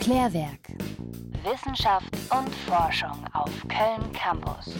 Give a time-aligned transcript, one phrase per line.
[0.00, 0.70] Klärwerk.
[1.44, 4.72] Wissenschaft und Forschung auf Köln Campus.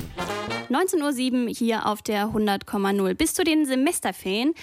[0.68, 3.15] 19.07 Uhr hier auf der 100,0.
[3.15, 4.55] Bis zu den Semesterferien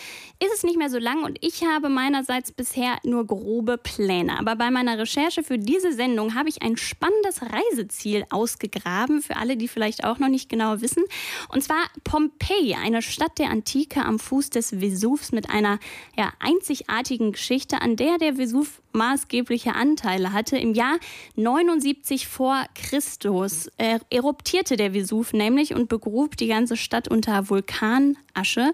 [0.42, 4.40] ist es nicht mehr so lang und ich habe meinerseits bisher nur grobe Pläne.
[4.40, 9.58] Aber bei meiner Recherche für diese Sendung habe ich ein spannendes Reiseziel ausgegraben, für alle,
[9.58, 11.04] die vielleicht auch noch nicht genau wissen.
[11.50, 15.80] Und zwar Pompeji, eine Stadt der Antike am Fuß des Vesuvs mit einer
[16.18, 20.58] ja, einzigartigen Geschichte, an der der Vesuv maßgebliche Anteile hatte.
[20.58, 20.98] Im Jahr
[21.36, 28.72] 79 vor Christus äh, eruptierte der Vesuv nämlich und begrub die ganze Stadt unter Vulkanasche.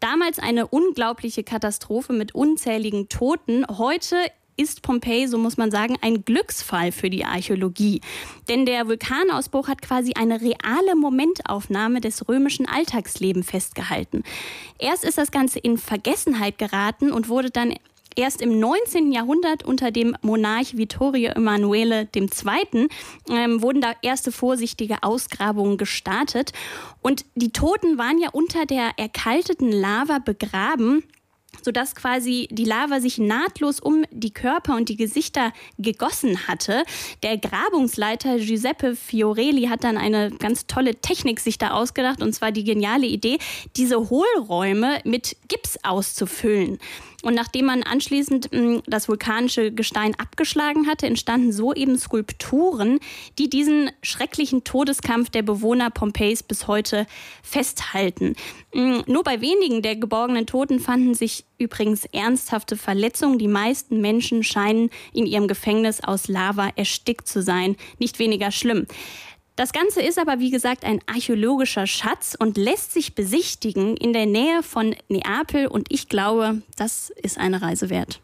[0.00, 3.64] Damals eine unglaubliche Katastrophe mit unzähligen Toten.
[3.66, 4.16] Heute
[4.58, 8.00] ist Pompeji, so muss man sagen, ein Glücksfall für die Archäologie.
[8.48, 14.24] Denn der Vulkanausbruch hat quasi eine reale Momentaufnahme des römischen Alltagslebens festgehalten.
[14.78, 17.74] Erst ist das Ganze in Vergessenheit geraten und wurde dann
[18.16, 19.12] Erst im 19.
[19.12, 22.88] Jahrhundert unter dem Monarch Vittorio Emanuele II.
[23.30, 26.52] Ähm, wurden da erste vorsichtige Ausgrabungen gestartet.
[27.02, 31.02] Und die Toten waren ja unter der erkalteten Lava begraben
[31.62, 36.84] sodass quasi die Lava sich nahtlos um die Körper und die Gesichter gegossen hatte.
[37.22, 42.52] Der Grabungsleiter Giuseppe Fiorelli hat dann eine ganz tolle Technik sich da ausgedacht, und zwar
[42.52, 43.38] die geniale Idee,
[43.76, 46.78] diese Hohlräume mit Gips auszufüllen.
[47.22, 53.00] Und nachdem man anschließend mh, hm, das vulkanische Gestein abgeschlagen hatte, entstanden so eben Skulpturen,
[53.38, 57.06] die diesen schrecklichen Todeskampf der Bewohner Pompeis bis heute
[57.42, 58.36] festhalten.
[58.72, 63.38] Mh, hm, nur bei wenigen der geborgenen Toten fanden sich übrigens ernsthafte Verletzungen.
[63.38, 67.76] Die meisten Menschen scheinen in ihrem Gefängnis aus Lava erstickt zu sein.
[67.98, 68.86] Nicht weniger schlimm.
[69.58, 74.24] Das Ganze ist aber, wie gesagt, ein archäologischer Schatz und lässt sich besichtigen in der
[74.24, 75.66] Nähe von Neapel.
[75.66, 78.20] Und ich glaube, das ist eine Reise wert.